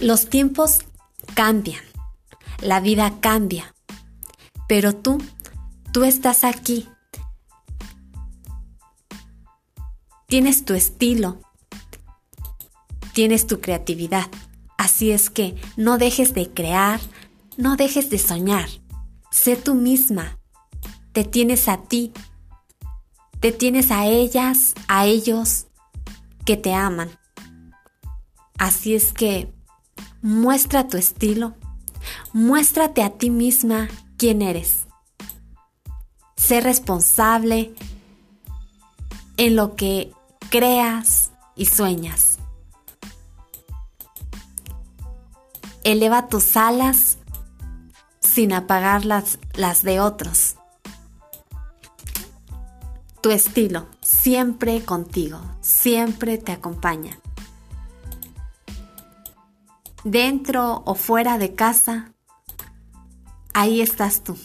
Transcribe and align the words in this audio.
Los 0.00 0.30
tiempos 0.30 0.78
cambian, 1.34 1.84
la 2.62 2.80
vida 2.80 3.20
cambia, 3.20 3.74
pero 4.66 4.96
tú, 4.96 5.22
tú 5.92 6.04
estás 6.04 6.42
aquí. 6.42 6.88
Tienes 10.26 10.64
tu 10.64 10.72
estilo, 10.72 11.38
tienes 13.12 13.46
tu 13.46 13.60
creatividad. 13.60 14.30
Así 14.78 15.10
es 15.10 15.28
que 15.28 15.60
no 15.76 15.98
dejes 15.98 16.32
de 16.32 16.48
crear, 16.48 16.98
no 17.58 17.76
dejes 17.76 18.08
de 18.08 18.16
soñar. 18.16 18.70
Sé 19.30 19.56
tú 19.56 19.74
misma. 19.74 20.38
Te 21.12 21.24
tienes 21.24 21.68
a 21.68 21.76
ti. 21.76 22.14
Te 23.40 23.52
tienes 23.52 23.90
a 23.90 24.06
ellas, 24.06 24.72
a 24.88 25.04
ellos 25.04 25.66
que 26.46 26.56
te 26.56 26.72
aman. 26.72 27.10
Así 28.56 28.94
es 28.94 29.12
que 29.12 29.52
muestra 30.22 30.88
tu 30.88 30.96
estilo. 30.96 31.54
Muéstrate 32.32 33.02
a 33.02 33.10
ti 33.10 33.30
misma 33.30 33.88
quién 34.16 34.42
eres. 34.42 34.86
Sé 36.36 36.60
responsable 36.60 37.74
en 39.36 39.56
lo 39.56 39.76
que 39.76 40.12
creas 40.50 41.30
y 41.56 41.66
sueñas. 41.66 42.38
Eleva 45.84 46.28
tus 46.28 46.56
alas 46.56 47.18
sin 48.20 48.52
apagar 48.52 49.04
las, 49.04 49.38
las 49.54 49.82
de 49.82 50.00
otros. 50.00 50.56
Tu 53.22 53.30
estilo 53.30 53.86
siempre 54.00 54.82
contigo, 54.82 55.40
siempre 55.60 56.38
te 56.38 56.52
acompaña. 56.52 57.18
Dentro 60.04 60.82
o 60.86 60.94
fuera 60.94 61.36
de 61.36 61.54
casa, 61.54 62.14
ahí 63.52 63.82
estás 63.82 64.24
tú. 64.24 64.36